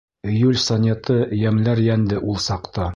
[0.29, 2.87] Июль сонеты йәмләр йәнде ул саҡта.